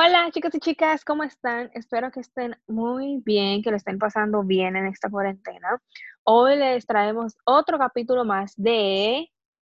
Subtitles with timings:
[0.00, 1.72] Hola chicos y chicas, ¿cómo están?
[1.74, 5.82] Espero que estén muy bien, que lo estén pasando bien en esta cuarentena.
[6.22, 9.28] Hoy les traemos otro capítulo más de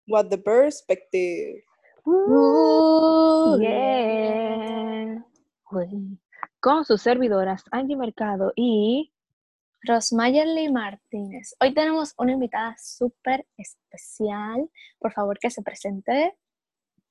[0.09, 1.63] What the Perspective.
[2.03, 5.25] Uh, yeah.
[6.59, 9.13] Con sus servidoras Angie Mercado y
[9.83, 11.55] Rosmayerly Martínez.
[11.61, 14.69] Hoy tenemos una invitada súper especial.
[14.99, 16.35] Por favor, que se presente.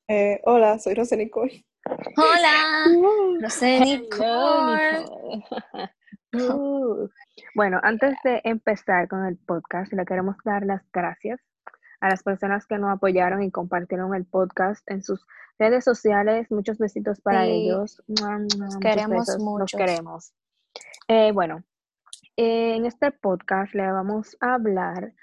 [0.09, 1.64] Eh, hola, soy Rosé Nicole.
[1.89, 2.84] Hola,
[3.41, 5.06] Rosé Nicole.
[6.34, 7.09] Uh.
[7.55, 11.41] Bueno, antes de empezar con el podcast, le queremos dar las gracias
[12.01, 15.27] a las personas que nos apoyaron y compartieron el podcast en sus
[15.59, 16.51] redes sociales.
[16.51, 17.51] Muchos besitos para Sí.
[17.52, 18.02] ellos.
[18.09, 19.78] Nos queremos besos, Nos mucho.
[19.78, 20.34] queremos.
[21.09, 21.64] Eh, bueno,
[22.36, 25.14] en este podcast le vamos a hablar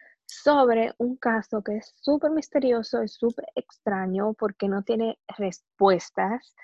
[0.43, 6.55] sobre un caso que es súper misterioso y súper extraño porque no tiene respuestas.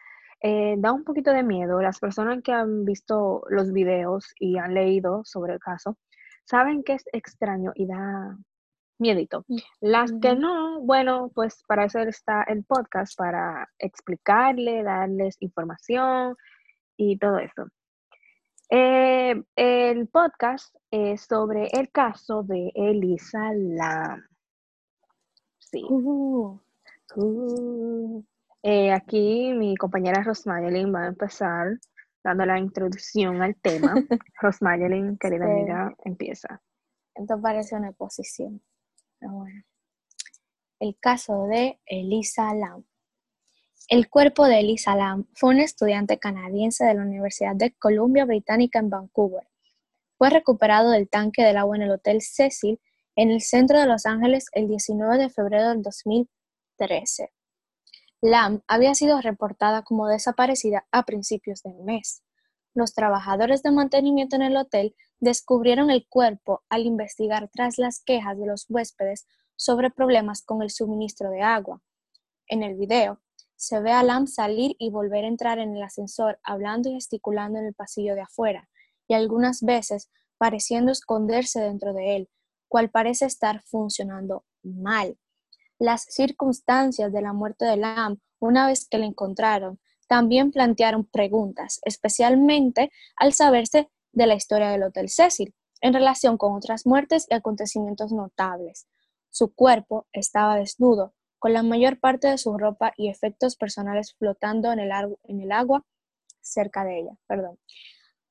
[0.41, 1.81] Eh, da un poquito de miedo.
[1.81, 5.97] Las personas que han visto los videos y han leído sobre el caso
[6.45, 8.37] saben que es extraño y da
[8.99, 9.45] miedito.
[9.79, 16.35] Las que no, bueno, pues para eso está el podcast, para explicarle, darles información
[16.97, 17.65] y todo eso.
[18.73, 24.23] Eh, el podcast es sobre el caso de Elisa Lam.
[25.59, 25.85] Sí.
[25.89, 26.57] Uh,
[27.13, 28.23] Uh,
[28.63, 31.77] eh, aquí mi compañera Rosmayelin va a empezar
[32.23, 33.93] dando la introducción al tema.
[34.41, 35.51] Rosmayelin, querida Sí.
[35.51, 36.61] amiga, empieza.
[37.13, 38.61] esto parece una exposición.
[39.19, 39.61] Pero bueno.
[40.79, 42.85] El caso de Elisa Lam.
[43.91, 48.79] El cuerpo de Elisa Lam fue una estudiante canadiense de la Universidad de Columbia Británica
[48.79, 49.45] en Vancouver.
[50.17, 52.79] Fue recuperado del tanque del agua en el Hotel Cecil
[53.17, 57.33] en el centro de Los Ángeles el 19 de febrero del 2013.
[58.21, 62.23] Lam había sido reportada como desaparecida a principios del mes.
[62.73, 68.39] Los trabajadores de mantenimiento en el hotel descubrieron el cuerpo al investigar tras las quejas
[68.39, 71.81] de los huéspedes sobre problemas con el suministro de agua.
[72.47, 73.19] En el video,
[73.61, 77.59] se ve a Lam salir y volver a entrar en el ascensor hablando y gesticulando
[77.59, 78.67] en el pasillo de afuera,
[79.07, 82.29] y algunas veces pareciendo esconderse dentro de él,
[82.67, 85.15] cual parece estar funcionando mal.
[85.77, 91.81] Las circunstancias de la muerte de Lam, una vez que la encontraron, también plantearon preguntas,
[91.85, 97.35] especialmente al saberse de la historia del Hotel Cecil, en relación con otras muertes y
[97.35, 98.87] acontecimientos notables.
[99.29, 104.71] Su cuerpo estaba desnudo, con la mayor parte de su ropa y efectos personales flotando
[104.71, 105.83] en el, agua
[106.39, 107.17] cerca de ella.
[107.25, 107.57] Perdón.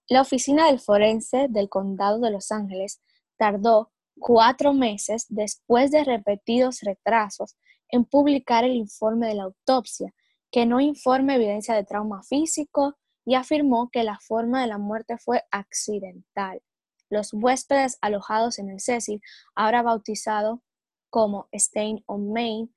[0.09, 3.03] La oficina del forense del condado de Los Ángeles
[3.37, 7.56] tardó cuatro meses después de repetidos retrasos
[7.88, 10.15] en publicar el informe de la autopsia,
[10.53, 15.19] que no informa evidencia de trauma físico y afirmó que la forma de la muerte
[15.19, 16.62] fue accidental.
[17.09, 19.20] Los huéspedes alojados en el Cecil,
[19.56, 20.62] ahora bautizado
[21.09, 22.72] como Stain on Main,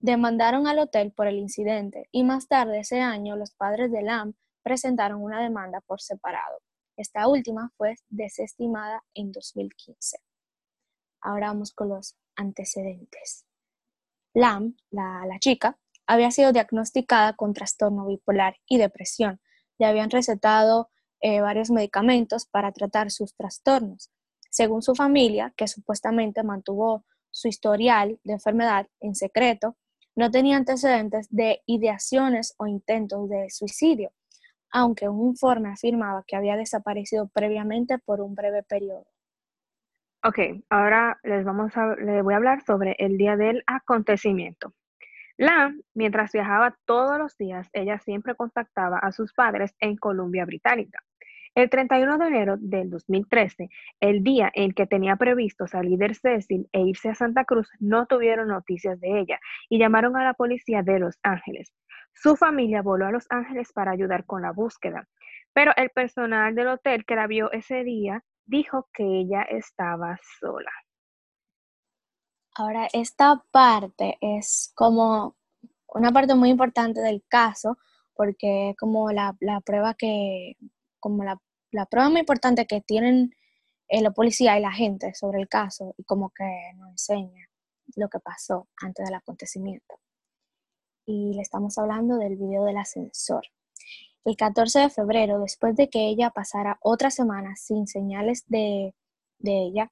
[0.00, 4.34] demandaron al hotel por el incidente y más tarde ese año los padres de Lam
[4.62, 6.60] presentaron una demanda por separado.
[6.96, 10.18] Esta última fue desestimada en 2015.
[11.20, 13.44] Ahora vamos con los antecedentes.
[14.34, 19.40] Lam, la, chica, había sido diagnosticada con trastorno bipolar y depresión.
[19.78, 24.10] Le habían recetado eh, varios medicamentos para tratar sus trastornos.
[24.50, 29.76] Según su familia, que supuestamente mantuvo su historial de enfermedad en secreto,
[30.18, 34.10] no tenía antecedentes de ideaciones o intentos de suicidio,
[34.68, 39.06] aunque un informe afirmaba que había desaparecido previamente por un breve periodo.
[40.24, 40.40] Ok,
[40.70, 44.74] ahora les vamos a, les voy a hablar sobre el día del acontecimiento.
[45.36, 50.98] Lam, mientras viajaba todos los días, ella siempre contactaba a sus padres en Columbia Británica.
[51.58, 56.68] El 31 de enero del 2013, el día en que tenía previsto salir del Cecil
[56.70, 60.84] e irse a Santa Cruz, no tuvieron noticias de ella y llamaron a la policía
[60.84, 61.74] de Los Ángeles.
[62.14, 65.08] Su familia voló a Los Ángeles para ayudar con la búsqueda,
[65.52, 70.70] pero el personal del hotel que la vio ese día dijo que ella estaba sola.
[72.54, 75.34] Ahora, esta parte es como
[75.88, 77.78] una parte muy importante del caso,
[78.14, 80.54] porque es como la, la prueba que,
[81.00, 83.34] como la, la prueba muy importante que tienen
[83.88, 86.44] eh, la policía y la gente sobre el caso y como que
[86.76, 87.48] nos enseña
[87.96, 90.00] lo que pasó antes del acontecimiento.
[91.06, 93.44] Y le estamos hablando del video del ascensor.
[94.24, 98.94] El 14 de febrero, después de que ella pasara otra semana sin señales de,
[99.38, 99.90] de ella,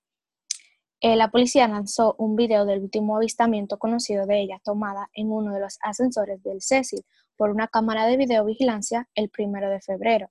[1.00, 5.52] eh, la policía lanzó un video del último avistamiento conocido de ella tomada en uno
[5.52, 7.04] de los ascensores del Cecil
[7.36, 10.30] por una cámara de videovigilancia el primero de febrero.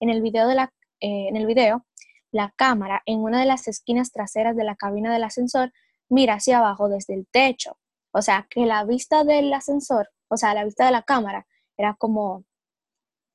[0.00, 1.84] En el video, de la, eh, en el video,
[2.30, 5.72] la cámara en una de las esquinas traseras de la cabina del ascensor
[6.08, 7.78] mira hacia abajo desde el techo.
[8.12, 11.46] O sea, que la vista del ascensor, o sea, la vista de la cámara
[11.76, 12.44] era como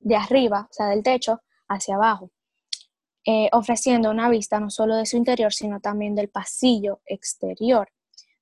[0.00, 2.30] de arriba, o sea, del techo hacia abajo,
[3.24, 7.88] eh, ofreciendo una vista no solo de su interior, sino también del pasillo exterior.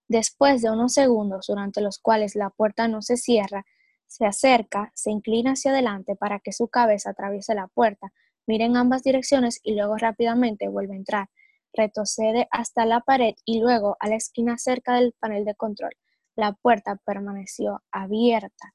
[0.09, 3.67] Después de unos segundos durante los cuales la puerta no se cierra,
[4.07, 8.13] se acerca, se inclina hacia adelante para que su cabeza atraviese la puerta,
[8.51, 11.31] mire en ambas direcciones y luego rápidamente vuelve a entrar.
[11.73, 15.93] Retrocede hasta la pared y luego a la esquina cerca del panel de control.
[16.35, 18.75] La puerta permaneció abierta.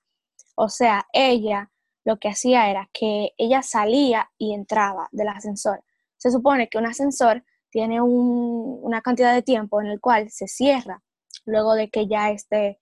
[0.55, 1.73] O sea, ella
[2.05, 5.83] lo que hacía era que ella salía y entraba del ascensor.
[6.15, 11.03] Se supone que un ascensor tiene una cantidad de tiempo en el cual se cierra
[11.43, 12.79] luego de que ya esté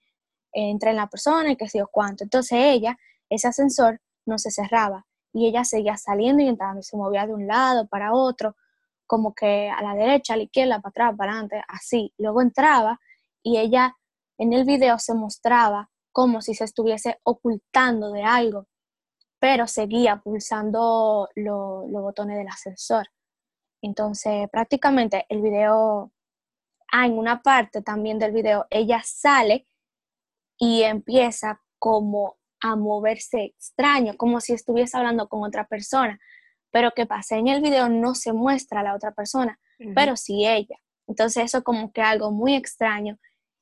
[0.52, 2.24] entre en la persona y que sé yo cuánto.
[2.24, 3.00] Entonces ella,
[3.30, 7.34] ese ascensor no se cerraba y ella seguía saliendo y entrando y se movía de
[7.34, 8.56] un lado para otro,
[9.08, 12.14] como que a la derecha, a la izquierda, para atrás, para adelante, así.
[12.18, 13.00] Luego entraba
[13.42, 13.96] y ella
[14.38, 18.68] en el video se mostraba como si se estuviese ocultando de algo,
[19.40, 23.08] pero seguía pulsando los botones del ascensor.
[23.82, 26.12] Entonces, prácticamente el video,
[26.92, 29.68] ah, en una parte también del video, ella sale
[30.58, 36.20] y empieza como a moverse extraño, como si estuviese hablando con otra persona.
[36.72, 39.60] Pero que pasa en el video no se muestra a la otra persona,
[39.94, 40.78] pero sí ella.
[41.08, 43.20] Entonces eso como que algo muy extraño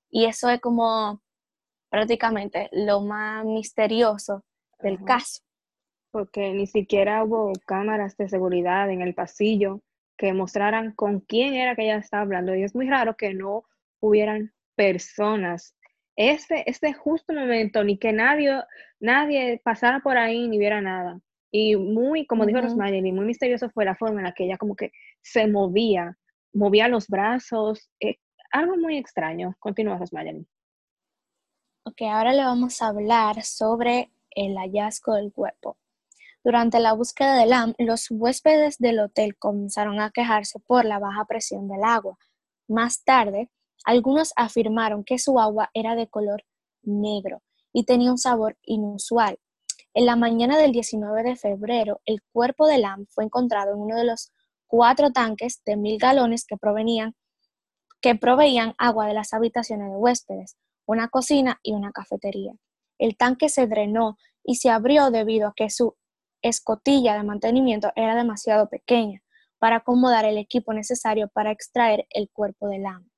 [0.09, 1.21] y eso es como
[1.89, 4.45] prácticamente lo más misterioso
[4.79, 5.41] del caso.
[6.11, 9.81] Porque ni siquiera hubo cámaras de seguridad en el pasillo
[10.15, 12.55] que mostraran con quién era que ella estaba hablando.
[12.55, 13.63] Y es muy raro que no
[13.99, 15.75] hubieran personas
[16.15, 18.61] ese, ese justo momento, ni que nadie,
[18.99, 21.19] nadie pasara por ahí ni viera nada.
[21.51, 24.75] Y muy, como dijo Rosmarie, muy misterioso fue la forma en la que ella como
[24.75, 24.91] que
[25.21, 26.17] se movía,
[26.53, 28.17] movía los brazos, eh,
[28.51, 29.55] algo muy extraño.
[29.59, 30.45] Continúa, Rosmarie.
[31.83, 35.77] Ok, ahora le vamos a hablar sobre el hallazgo del cuerpo.
[36.43, 41.25] Durante la búsqueda del AM, los huéspedes del hotel comenzaron a quejarse por la baja
[41.25, 42.17] presión del agua.
[42.67, 43.49] Más tarde,
[43.85, 46.43] algunos afirmaron que su agua era de color
[46.83, 47.41] negro
[47.73, 49.39] y tenía un sabor inusual.
[49.93, 53.97] En la mañana del 19 de febrero, el cuerpo de Lam fue encontrado en uno
[53.97, 54.31] de los
[54.67, 57.15] cuatro tanques de mil galones que provenían
[58.01, 60.57] que proveían agua de las habitaciones de huéspedes,
[60.87, 62.53] una cocina y una cafetería.
[62.97, 65.95] El tanque se drenó y se abrió debido a que su
[66.41, 69.21] escotilla de mantenimiento era demasiado pequeña
[69.59, 73.10] para acomodar el equipo necesario para extraer el cuerpo de Lam.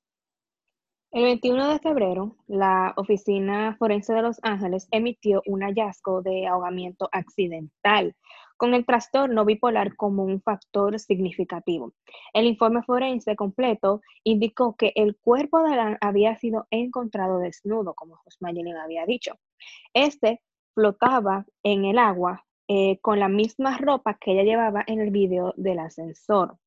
[1.14, 7.08] El 21 de febrero, la Oficina Forense de Los Ángeles emitió un hallazgo de ahogamiento
[7.12, 8.16] accidental
[8.56, 11.92] con el trastorno bipolar como un factor significativo.
[12.32, 18.16] El informe forense completo indicó que el cuerpo de Alan había sido encontrado desnudo, como
[18.16, 19.36] Josmayelin había dicho.
[19.92, 20.42] Este
[20.74, 25.54] flotaba en el agua eh, con la misma ropa que ella llevaba en el video
[25.56, 26.58] del ascensor,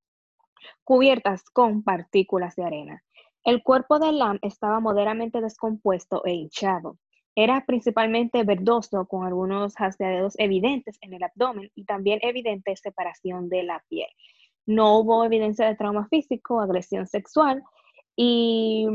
[0.85, 3.03] cubiertas con partículas de arena.
[3.47, 6.97] El cuerpo de Lam estaba moderadamente descompuesto e hinchado.
[7.33, 13.63] Era principalmente verdoso con algunos jaspeaderos evidentes en el abdomen y también evidente separación de
[13.63, 14.09] la piel.
[14.65, 17.63] No hubo evidencia de trauma físico, agresión sexual
[18.17, 18.85] y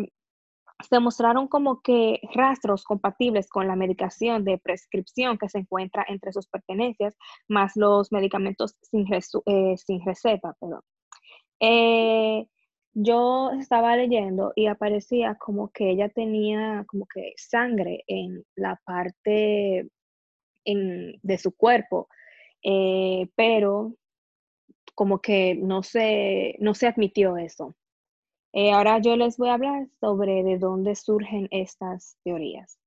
[0.86, 6.30] se mostraron como que rastros compatibles con la medicación de prescripción que se encuentra entre
[6.30, 7.16] sus pertenencias,
[7.48, 10.54] más los medicamentos sin, eh, receta.
[10.60, 10.82] Perdón.
[11.58, 12.46] Eh,
[12.94, 19.88] yo estaba leyendo y aparecía como que ella tenía como que sangre en la parte
[20.64, 22.08] de su cuerpo,
[22.62, 23.96] eh, pero
[24.94, 27.74] como que no se, no se admitió eso.
[28.52, 32.78] Eh, ahora yo les voy a hablar sobre de dónde surgen estas teorías.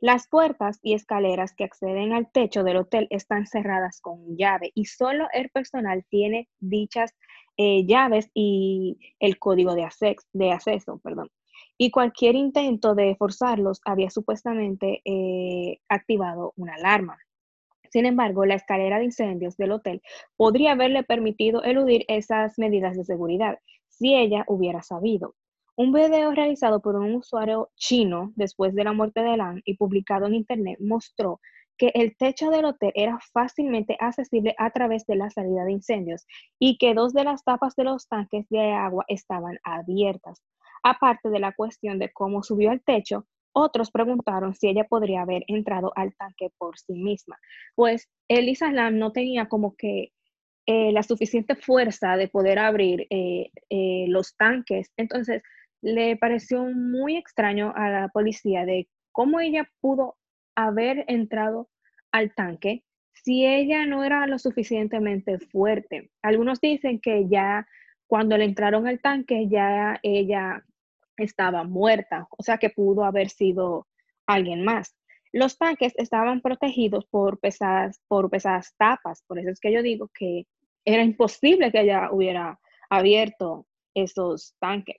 [0.00, 4.84] Las puertas y escaleras que acceden al techo del hotel están cerradas con llave y
[4.84, 7.16] solo el personal tiene dichas
[7.58, 9.86] eh, llaves y el código de,
[10.32, 10.98] de acceso.
[11.04, 11.28] Perdón.
[11.76, 17.18] Y cualquier intento de forzarlos había supuestamente eh, activado una alarma.
[17.90, 20.02] Sin embargo, la escalera de incendios del hotel
[20.36, 25.34] podría haberle permitido eludir esas medidas de seguridad si ella hubiera sabido.
[25.76, 30.26] Un video realizado por un usuario chino después de la muerte de Lan y publicado
[30.26, 31.40] en Internet mostró
[31.78, 36.26] que el techo del hotel era fácilmente accesible a través de la salida de incendios
[36.58, 40.42] y que dos de las tapas de los tanques de agua estaban abiertas.
[40.82, 45.42] Aparte de la cuestión de cómo subió al techo, Otros preguntaron si ella podría haber
[45.48, 47.36] entrado al tanque por sí misma.
[47.74, 50.12] Pues Elisa Lam no tenía como que
[50.66, 54.92] eh, la suficiente fuerza de poder abrir eh, eh, los tanques.
[54.96, 55.42] Entonces,
[55.80, 60.16] le pareció muy extraño a la policía de cómo ella pudo
[60.58, 61.68] haber entrado
[62.10, 66.10] al tanque si ella no era lo suficientemente fuerte.
[66.20, 67.66] Algunos dicen que ya
[68.08, 70.64] cuando le entraron al tanque, ya ella
[71.16, 73.86] estaba muerta, o sea que pudo haber sido
[74.26, 74.96] alguien más.
[75.32, 80.10] Los tanques estaban protegidos por pesadas, por pesadas tapas, por eso es que yo digo
[80.12, 80.46] que
[80.84, 82.58] era imposible que ella hubiera
[82.90, 84.96] abierto esos tanques.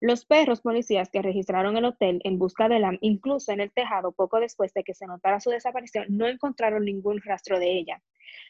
[0.00, 4.12] Los perros policías que registraron el hotel en busca de Lam, incluso en el tejado
[4.12, 8.02] poco después de que se notara su desaparición, no encontraron ningún rastro de ella.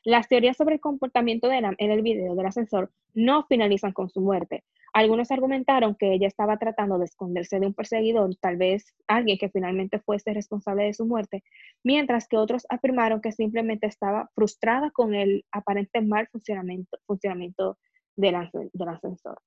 [0.03, 4.11] Las teorías sobre el comportamiento de Lam en el video del ascensor no finalizan con
[4.11, 4.65] su muerte.
[4.93, 9.51] Algunos argumentaron que ella estaba tratando de esconderse de un perseguidor, tal vez alguien que
[9.51, 11.45] finalmente fuese responsable de su muerte,
[11.85, 17.79] mientras que otros afirmaron que simplemente estaba frustrada con el aparente mal funcionamiento,
[18.17, 19.39] del ascensor.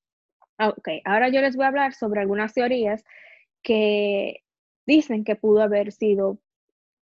[0.62, 3.06] Ah, ok, ahora yo les voy a hablar sobre algunas teorías
[3.64, 4.44] que
[4.86, 6.38] dicen que pudo haber sido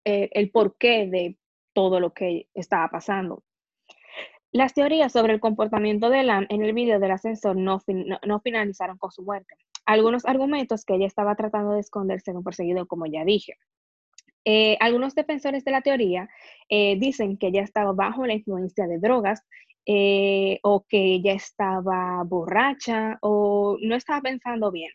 [0.04, 1.38] eh, el porqué de
[1.72, 3.44] todo lo que estaba pasando.
[4.52, 7.82] Las teorías sobre el comportamiento de Lam en el video del ascensor no,
[8.26, 9.56] no, finalizaron con su muerte.
[9.86, 13.54] Algunos argumentos que ella estaba tratando de esconderse de un perseguido, como ya dije.
[14.44, 16.30] Eh, algunos defensores de la teoría
[16.68, 19.44] eh, dicen que ella estaba bajo la influencia de drogas
[19.88, 24.90] eh, o que ella estaba borracha o no estaba pensando bien.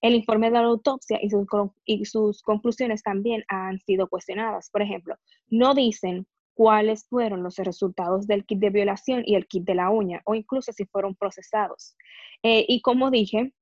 [0.00, 4.70] El informe de la autopsia y sus, y conclusiones también han sido cuestionadas.
[4.70, 5.16] Por ejemplo,
[5.48, 9.90] no dicen cuáles fueron los resultados del kit de violación y el kit de la
[9.90, 11.96] uña, o incluso si fueron procesados.
[12.44, 13.52] Eh, y como dije,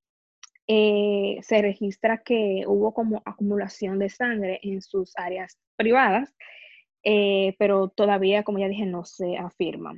[0.66, 6.34] eh, se registra que hubo como acumulación de sangre en sus áreas privadas,
[7.02, 9.94] pero todavía, como ya dije, no se afirma.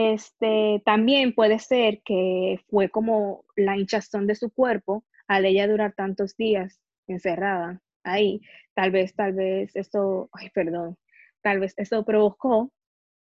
[0.00, 5.92] Este, también puede ser que fue como la hinchazón de su cuerpo al ella durar
[5.92, 8.40] tantos días encerrada ahí.
[8.74, 10.96] Tal vez, tal vez eso, ay, perdón,
[11.42, 12.70] tal vez eso provocó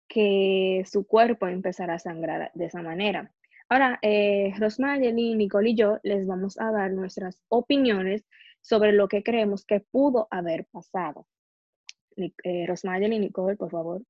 [0.08, 3.34] que su cuerpo empezara a sangrar de esa manera.
[3.70, 8.24] Ahora, eh, Rosmayeli, Nicole y yo les vamos a dar nuestras opiniones
[8.62, 11.26] sobre lo que creemos que pudo haber pasado.
[12.18, 14.04] Eh, Rosmayeli, Nicole, por favor.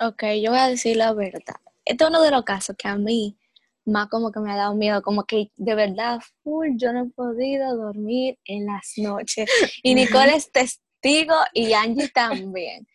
[0.00, 1.56] Ok, yo voy a decir la verdad.
[1.88, 3.38] Este es uno de los casos que a mí
[3.86, 7.10] más como que me ha dado miedo, como que de verdad, full, yo no he
[7.10, 9.48] podido dormir en las noches.
[9.82, 12.86] Y Nicole es testigo y Angie también.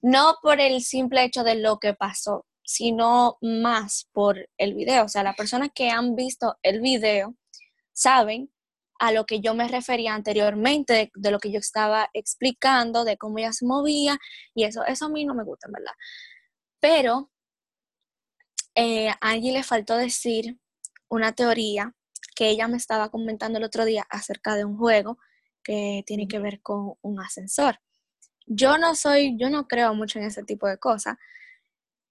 [0.00, 5.04] No por el simple hecho de lo que pasó, sino más por el video.
[5.04, 7.36] O sea, las personas que han visto el video
[7.92, 8.50] saben
[8.98, 13.18] a lo que yo me refería anteriormente, de, de, lo que yo estaba explicando, de
[13.18, 14.18] cómo ella se movía,
[14.54, 15.92] y eso, eso a mí no me gusta, ¿verdad?
[16.80, 17.30] Pero
[18.74, 20.58] eh, a Angie le faltó decir
[21.08, 21.94] una teoría
[22.34, 25.18] que ella me estaba comentando el otro día acerca de un juego
[25.62, 27.80] que tiene que ver con un ascensor.
[28.46, 31.16] Yo no soy, yo no creo mucho en ese tipo de cosas,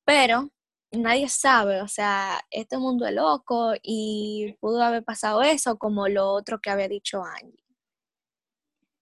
[0.06, 0.52] pero
[0.92, 6.30] nadie sabe, o sea, este mundo es loco y pudo haber pasado eso como lo
[6.30, 7.64] otro que había dicho Angie.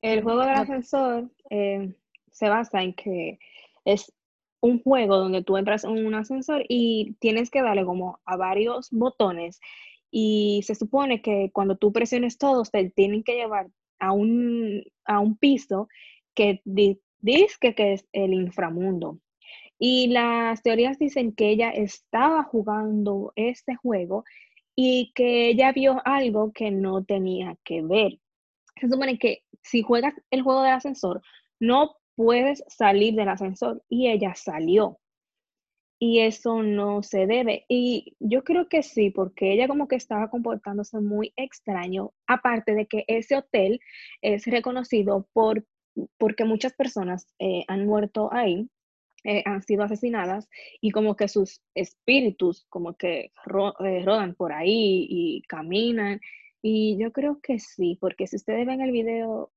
[0.01, 1.93] El juego del ascensor eh,
[2.31, 3.39] se basa en que
[3.83, 4.13] es
[4.61, 8.89] un juego donde tú entras en un ascensor y tienes que darle como a varios
[8.91, 9.59] botones
[10.11, 13.67] y se supone que cuando tú presiones todos te tienen que llevar
[13.99, 15.87] a un, a un piso
[16.33, 16.99] que dice
[17.75, 19.19] que es el inframundo.
[19.79, 24.23] Y las teorías dicen que ella estaba jugando este juego
[24.75, 28.19] y que ella vio algo que no tenía que ver.
[28.79, 31.21] Se supone que si juegas el juego del ascensor,
[31.59, 34.99] no puedes salir del ascensor y ella salió.
[35.99, 37.65] Y eso no se debe.
[37.69, 42.87] Y yo creo que sí, porque ella como que estaba comportándose muy extraño, aparte de
[42.87, 43.79] que ese hotel
[44.21, 45.65] es reconocido por,
[46.17, 48.67] porque muchas personas eh, han muerto ahí,
[49.23, 50.47] eh, han sido asesinadas
[50.81, 53.31] y como que sus espíritus como que eh,
[54.05, 56.19] rodan por ahí y caminan.
[56.61, 59.51] Y yo creo que sí, porque si ustedes ven el video,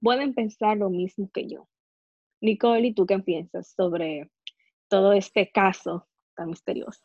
[0.00, 1.68] pueden pensar lo mismo que yo.
[2.42, 4.30] Nicole, ¿y tú qué piensas sobre
[4.88, 7.00] todo este caso tan misterioso?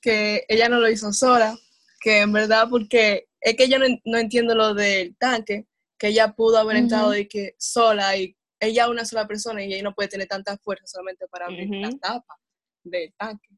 [0.00, 1.56] Que ella no lo hizo sola,
[2.00, 5.66] que en verdad, porque es que yo no, entiendo lo del tanque,
[5.98, 9.82] que ella pudo haber entrado de que sola y ella una sola persona y ella
[9.82, 12.38] no puede tener tanta fuerza solamente para abrir la tapa
[12.84, 13.48] del tanque.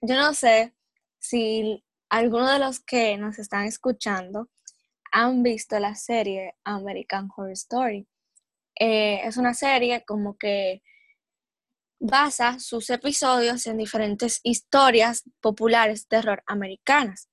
[0.00, 0.74] Yo no sé
[1.18, 4.48] si alguno de los que nos están escuchando
[5.12, 8.08] han visto la serie American Horror Story.
[8.78, 10.82] Eh, es una serie como que
[12.00, 17.28] basa sus episodios en diferentes historias populares de terror americanas.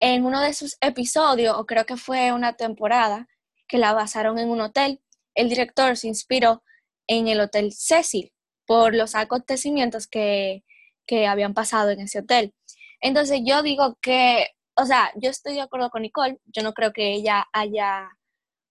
[0.00, 3.28] En uno de sus episodios, o creo que fue una temporada,
[3.66, 5.02] que la basaron en un hotel,
[5.34, 6.62] el director se inspiró
[7.06, 8.32] en el Hotel Cecil
[8.66, 10.64] por los acontecimientos que,
[11.06, 12.54] que habían pasado en ese hotel.
[13.00, 16.92] Entonces yo digo que, o sea, yo estoy de acuerdo con Nicole, yo no creo
[16.92, 18.08] que ella haya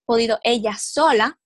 [0.06, 1.40] podido ella sola,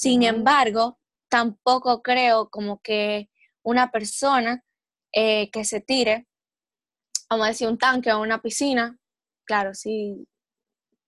[0.00, 3.30] sin embargo, tampoco creo como que
[3.64, 4.64] una persona
[5.12, 6.28] eh, que se tire,
[7.28, 8.96] vamos a decir, un tanque o una piscina,
[9.44, 10.28] claro, si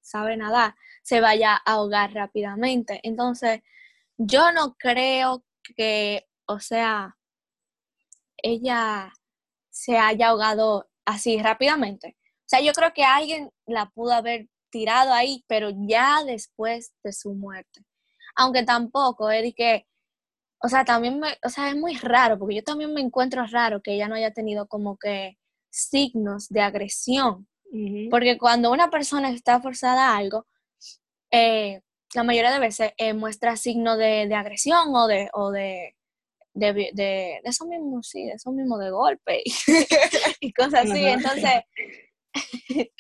[0.01, 2.99] sabe nadar, se vaya a ahogar rápidamente.
[3.05, 3.61] Entonces,
[4.19, 5.45] yo no creo
[5.77, 7.17] que, o sea,
[8.39, 9.13] ella
[9.71, 12.17] se haya ahogado así rápidamente.
[12.19, 17.13] O sea, yo creo que alguien la pudo haber tirado ahí, pero ya después de
[17.13, 17.85] su muerte.
[18.37, 19.87] Aunque tampoco es que,
[20.63, 23.83] o sea, también me, o sea, es muy raro, porque yo también me encuentro raro
[23.83, 25.39] que ella no haya tenido como que
[25.71, 27.47] signos de agresión.
[28.11, 30.47] Porque cuando una persona está forzada a algo,
[31.31, 31.83] eh,
[32.15, 35.95] la mayoría de veces eh, muestra signos de, agresión o de, o de,
[36.53, 41.05] de, de, eso mismo, sí, de eso mismo de golpe y, cosas así.
[41.05, 41.63] Entonces,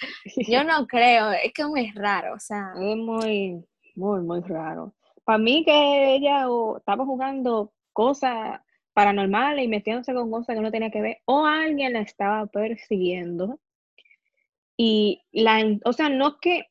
[0.49, 2.73] yo no creo, es que es muy raro, o sea.
[2.77, 3.65] Es muy,
[3.97, 4.95] muy, muy raro.
[5.31, 6.45] Para mí que ella
[6.77, 8.61] estaba jugando cosas
[8.93, 13.61] paranormales y metiéndose con cosas que no tenía que ver, o alguien la estaba persiguiendo.
[14.77, 16.65] Y la, o sea, no que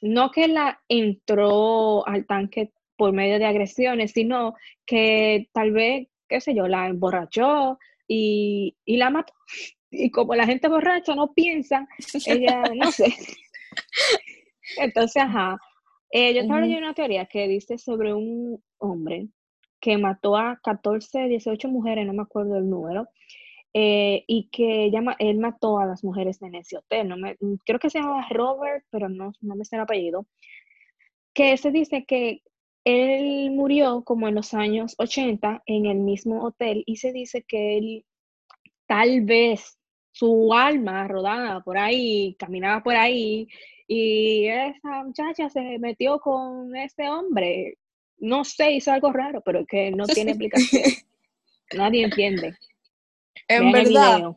[0.00, 6.40] no que la entró al tanque por medio de agresiones, sino que tal vez, qué
[6.40, 9.32] sé yo, la emborrachó y, la mató.
[9.92, 11.86] Y como la gente borracha no piensa,
[12.26, 13.14] ella, no sé.
[14.76, 15.56] Entonces, ajá.
[16.10, 19.28] Eh, yo estaba leyendo una teoría que dice sobre un hombre
[19.80, 23.08] que mató a 14, 18 mujeres, no me acuerdo el número,
[23.72, 27.08] eh, y que llama, él mató a las mujeres en ese hotel.
[27.08, 30.26] No me, mm, creo que se llamaba Robert, pero no, no me sé el apellido.
[31.32, 32.42] Que se dice que
[32.84, 37.78] él murió como en los años 80 en el mismo hotel y se dice que
[37.78, 38.04] él
[38.86, 39.78] tal vez
[40.12, 43.48] su alma rodaba por ahí, caminaba por ahí
[43.92, 47.76] y esa muchacha se metió con ese hombre.
[48.18, 50.84] No sé, hizo algo raro, pero que no tiene explicación.
[51.76, 52.56] Nadie entiende.
[53.48, 54.36] En verdad,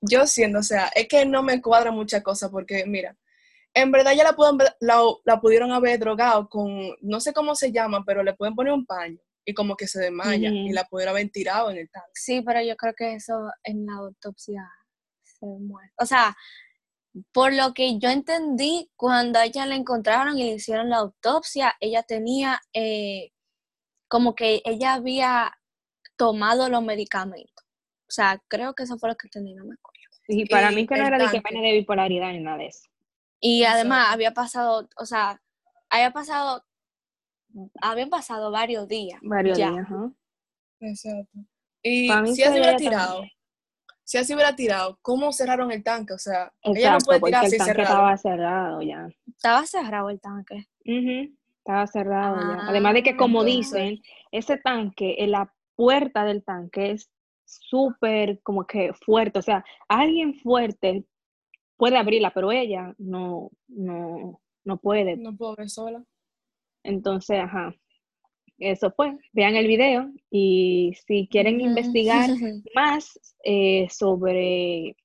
[0.00, 3.18] yo siendo, o sea, es que no me cuadra mucha cosa porque, mira,
[3.74, 8.22] en verdad ya la, la, pudieron haber drogado con, no sé cómo se llama, pero
[8.22, 11.68] le pueden poner un paño y como que se desmaya y la pudieron haber tirado
[11.72, 12.10] en el tanque.
[12.14, 14.70] Sí, pero yo creo que eso en la autopsia
[15.24, 15.90] se muere.
[15.98, 16.36] O sea,
[17.32, 21.74] por lo que yo entendí, cuando a ella la encontraron y le hicieron la autopsia,
[21.80, 23.32] ella tenía eh,
[24.08, 25.52] como que ella había
[26.16, 27.64] tomado los medicamentos.
[28.08, 29.92] O sea, creo que eso fue lo que entendí, no me acuerdo.
[30.28, 32.88] Y para mí que no era de que pena de bipolaridad ni nada de eso.
[33.40, 35.42] Y además había pasado, o sea,
[35.90, 36.64] había pasado,
[37.80, 39.18] habían pasado varios días.
[39.22, 40.12] Varios días, ajá.
[40.80, 41.38] Exacto.
[41.82, 43.24] Y si así hubiera tirado,
[44.12, 46.12] si así hubiera tirado, ¿cómo cerraron el tanque?
[46.12, 49.08] O sea, ella no puede tirar así el tanque estaba cerrado ya.
[49.26, 50.68] Estaba cerrado el tanque.
[51.56, 52.68] Estaba cerrado ya.
[52.68, 57.10] Además de que, como dicen, ese tanque, en la puerta del tanque es
[57.46, 61.06] súper como que fuerte, o sea, alguien fuerte
[61.78, 65.16] puede abrirla, pero ella no, no, no puede.
[65.16, 66.04] No puede ver sola.
[66.84, 67.74] Entonces, ajá,
[68.70, 69.16] eso fue.
[69.32, 72.30] Vean el video y si quieren investigar
[72.74, 74.96] más eh, sobre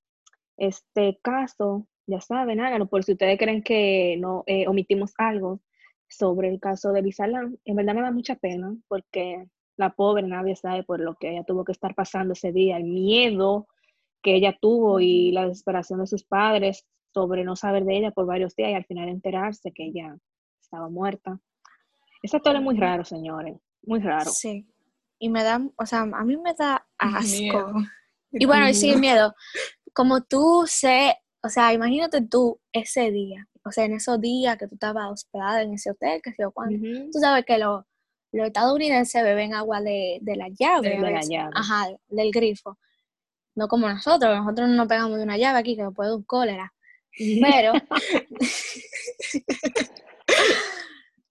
[0.58, 5.62] este caso, ya saben, háganlo, por si ustedes creen que no eh, omitimos algo
[6.10, 10.56] sobre el caso de Lisa En verdad me da mucha pena porque la pobre nadie
[10.56, 13.68] sabe por lo que ella tuvo que estar pasando ese día, el miedo
[14.24, 18.26] que ella tuvo y la desesperación de sus padres sobre no saber de ella por
[18.26, 20.18] varios días y al final enterarse que ella
[20.62, 21.40] estaba muerta.
[22.22, 24.32] Esa historia es muy raro, señores, muy raro.
[24.32, 24.68] Sí,
[25.20, 27.74] y me da, o sea, a mí me da asco.
[28.32, 29.34] Y bueno, sí, miedo.
[29.94, 34.68] Como tú sé, o sea, imagínate tú ese día, o sea, en esos días que
[34.68, 36.78] tú estabas hospedada en ese hotel, que sé yo cuándo,
[37.12, 37.88] tú sabes que lo,
[38.32, 40.90] los estadounidenses beben agua de, la llave.
[40.90, 41.52] De, la llave.
[41.56, 42.78] Ajá, del grifo.
[43.56, 46.24] No como nosotros, nosotros no nos pegamos de una llave aquí que nos puede un
[46.24, 46.74] cólera.
[47.42, 47.74] Pero,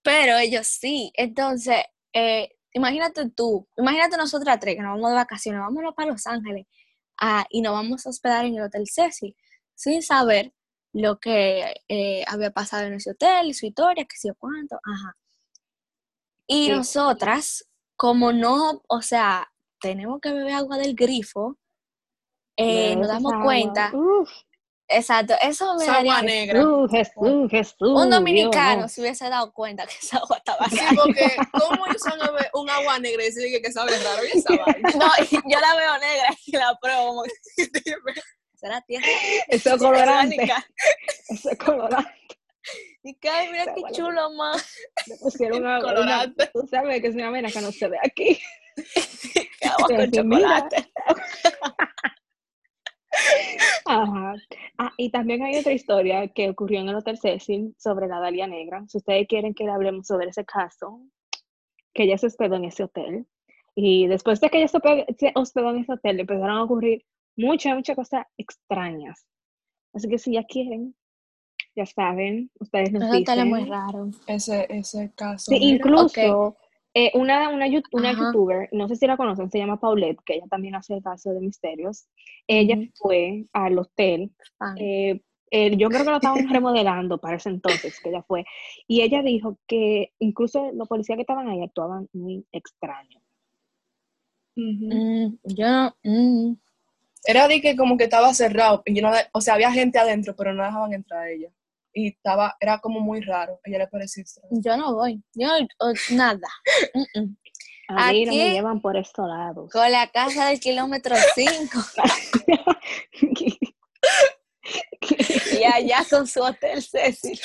[0.06, 1.10] pero ellos sí.
[1.16, 6.28] Entonces, eh, imagínate tú, imagínate nosotras tres que nos vamos de vacaciones, vamos para Los
[6.28, 6.64] Ángeles
[7.20, 9.34] ah, y nos vamos a hospedar en el Hotel Cecil,
[9.74, 10.52] sin saber
[10.92, 15.16] lo que eh, había pasado en ese hotel, su historia, que sé yo cuánto, ajá.
[16.46, 16.70] Y Sí.
[16.70, 21.58] nosotras, como no, o sea, tenemos que beber agua del grifo,
[22.56, 23.44] eh, nos damos agua.
[23.44, 24.30] cuenta, Uf,
[24.88, 26.58] exacto, eso me Esa agua daría negra.
[26.60, 27.76] Jesús, Jesús, Jesús.
[27.80, 28.88] un Dios, dominicano no.
[28.88, 30.92] se hubiese dado cuenta que esa agua estaba Sí, rara.
[31.02, 34.22] porque ¿cómo ellos van a ver un agua negra y decir que, sabe raro?
[34.32, 34.90] Y esa vaina.
[34.96, 35.10] No,
[35.50, 37.24] yo la veo negra y la pruebo
[38.54, 39.06] será tierra
[39.48, 40.52] Eso es colorante.
[41.28, 42.10] Eso es colorante.
[43.04, 44.66] Y que, ay, mira qué agua chulo, más.
[45.06, 46.50] Le pusieron una, una- Colorante.
[46.52, 48.40] Tú sabes que es una vena que no se ve aquí.
[49.62, 50.92] Agua con chocolate.
[53.84, 54.34] Ajá.
[54.98, 58.84] Y también hay otra historia que ocurrió en el Hotel Cecil sobre la Dalia Negra.
[58.88, 61.00] Si ustedes quieren que le hablemos sobre ese caso,
[61.92, 63.26] que ella se hospedó en ese hotel.
[63.74, 66.64] Y después de que ella se hospe- se hospedó en ese hotel, le empezaron a
[66.64, 67.04] ocurrir
[67.36, 69.26] muchas, muchas cosas extrañas.
[69.92, 70.94] Así que si ya quieren,
[71.74, 73.72] ya saben, ustedes nos Ese hotel es muy dicen.
[73.72, 74.08] raro.
[74.26, 75.50] Ese, ese caso.
[75.50, 76.56] Sí, incluso
[76.98, 80.76] eh, una, una, youtuber, no sé si la conocen, se llama Paulette, que ella también
[80.76, 82.08] hace el caso de misterios.
[82.46, 87.50] Ella fue al hotel Ah, eh, eh, yo creo que lo estaban remodelando para ese
[87.50, 88.46] entonces, que ella fue.
[88.88, 93.20] Y ella dijo que incluso los policías que estaban ahí actuaban muy extraño.
[94.56, 94.88] Ujú.
[94.90, 96.56] mm, yo no, mm,
[97.26, 100.54] Era de que como que estaba cerrado, y no o sea, había gente adentro, pero
[100.54, 101.50] no dejaban entrar a ella.
[101.98, 104.50] Y estaba, era como muy raro, ella le parecía extraño.
[104.50, 105.22] yo no voy.
[105.32, 106.46] Yo o- nada.
[106.92, 107.36] Mm, mm.
[107.88, 109.72] A mí no me Aquí- llevan por estos lados.
[109.72, 111.78] Con la casa del kilómetro 5
[115.58, 117.40] y allá con su hotel Cecil.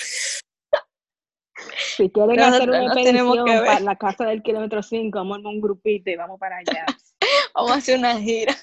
[1.96, 5.62] si quieren hacer una expedición para la casa del kilómetro 5, vamos a armar un
[5.62, 6.86] grupito y vamos para allá.
[7.54, 8.56] Vamos a hacer una gira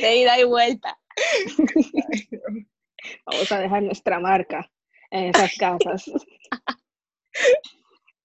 [0.00, 0.96] de ida y vuelta.
[3.26, 4.70] Vamos a dejar nuestra marca
[5.10, 6.10] en esas casas.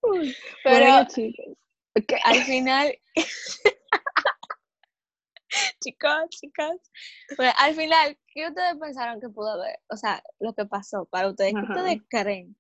[0.02, 1.46] Uy, Pero bueno, chicos.
[2.24, 2.98] al final,
[5.82, 6.92] chicos, chicas,
[7.58, 9.80] al final, ¿qué ustedes pensaron que pudo haber?
[9.90, 11.74] O sea, lo que pasó para ustedes, ¿qué Ajá.
[11.74, 12.56] ustedes creen?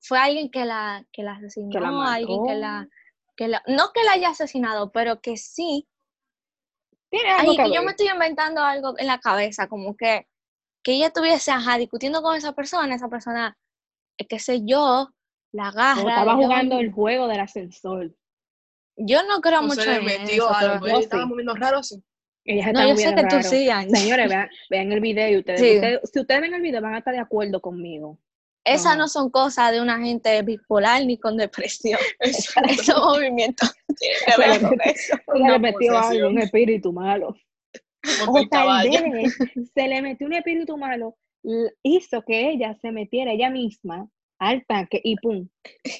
[0.00, 1.70] ¿Fue alguien que la, que la asesinó?
[1.70, 2.88] Que la alguien que la,
[3.36, 5.88] que la, no que la haya asesinado, pero que sí.
[7.10, 10.28] Tiene algo Ay, que yo me estoy inventando algo en la cabeza, como que,
[10.88, 13.58] que ella estuviese, ajá, discutiendo con esa persona, esa persona,
[14.16, 15.10] eh, qué sé yo,
[15.52, 16.00] la agarra.
[16.00, 18.14] Estaba jugando el juego del ascensor.
[18.96, 21.22] Yo no creo O mucho se le en metió eso, algo, pero- ella no, estaba
[21.24, 21.28] sí.
[21.28, 21.80] moviendo raro
[22.72, 23.94] No, yo sé que tú sí, Angie.
[23.94, 25.74] Señores, vean, vean el video y ustedes, Sí.
[25.74, 28.18] ustedes- si ustedes ven el video van a estar de acuerdo conmigo.
[28.64, 32.00] Esas no son cosas de una gente bipolar ni con depresión.
[32.88, 35.16] Esos movimientos tienen que Se ver le con metió- eso.
[35.16, 36.32] Se Una le metió algo, posesión.
[36.32, 37.36] un espíritu malo.
[38.28, 39.36] O el tal vez
[39.74, 41.16] se le metió un espíritu malo,
[41.82, 45.48] hizo que ella se metiera ella misma al tanque y pum,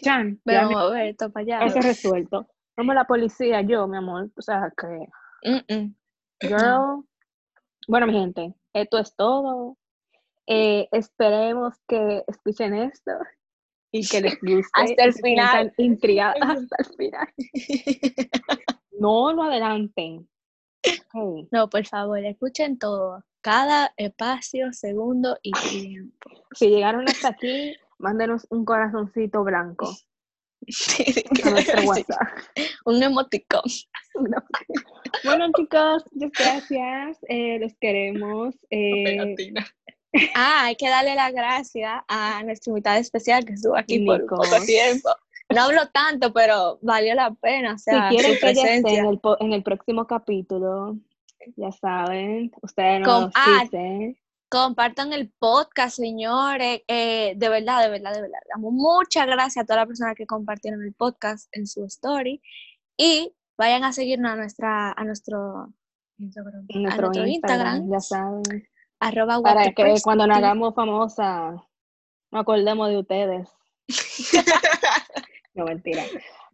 [0.03, 1.66] chan, ya Vamos a ver esto para allá.
[1.66, 2.49] eso resuelto.
[2.77, 5.09] Como la policía, yo, mi amor, o sea que,
[5.44, 5.94] Mm, mm.
[6.40, 7.05] girl.
[7.87, 9.77] Bueno, mi gente, esto es todo.
[10.47, 13.12] Eh, esperemos que escuchen esto
[13.92, 14.71] y que les guste.
[14.75, 15.73] Hasta el final.
[15.77, 17.29] Intrigadas hasta el final.
[18.99, 20.29] No lo adelanten.
[21.51, 23.24] No, por favor, escuchen todo.
[23.40, 26.31] Cada espacio, segundo y tiempo.
[26.55, 29.88] Si llegaron hasta aquí, mándenos un corazoncito blanco
[31.44, 32.29] a nuestro WhatsApp.
[32.85, 33.62] Un emoticón.
[34.20, 34.42] No.
[35.22, 37.18] Bueno, chicos, muchas gracias.
[37.29, 38.57] eh, los queremos.
[38.70, 39.37] eh.
[40.35, 44.42] Ah, hay que darle las gracias a nuestra invitada especial que estuvo aquí por poco
[44.66, 45.11] tiempo.
[45.54, 47.74] No hablo tanto, pero valió la pena.
[47.74, 50.98] O si sea, quieren su que ella esté en el, po- en el próximo capítulo,
[51.56, 54.18] ya saben, ustedes Con- nos ah, dicen.
[54.50, 56.82] Compartan el podcast, señores.
[56.88, 58.38] Eh, de verdad, de verdad, de verdad.
[58.58, 62.40] Muchas gracias a todas las personas que compartieron el podcast en su story.
[62.96, 65.72] Y vayan a seguirnos a nuestra, a nuestro
[66.18, 66.66] Instagram.
[66.74, 68.68] a nuestro, Instagram, Instagram, ya saben.
[69.00, 71.62] arroba Para que cuando nos hagamos famosa,
[72.30, 73.48] no acordemos de ustedes.
[75.59, 76.05] No, mentira.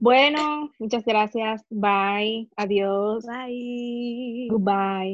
[0.01, 1.63] Bueno, muchas gracias.
[1.69, 2.49] Bye.
[2.57, 3.27] Adiós.
[3.27, 4.47] Bye.
[4.49, 5.13] Goodbye.